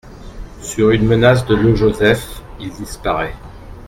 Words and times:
Sur 0.63 0.89
une 0.89 1.05
menace 1.05 1.45
de 1.45 1.53
Le 1.55 1.75
Joseph, 1.75 2.41
il 2.59 2.71
disparaît. 2.71 3.35